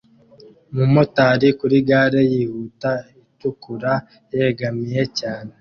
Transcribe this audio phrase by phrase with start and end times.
[0.71, 3.93] Umumotari kuri gare yihuta itukura
[4.35, 5.49] yegamiye cyane